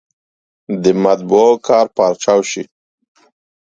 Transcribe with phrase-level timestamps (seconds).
[0.83, 2.63] د مطبعو کار پارچاو شي.